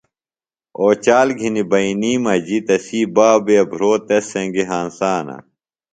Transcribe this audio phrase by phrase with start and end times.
[0.81, 5.37] اوچال گِھنیۡ بئینی مجیۡ تسی بابوے بھرو تس سنگیۡ ہنسانہ۔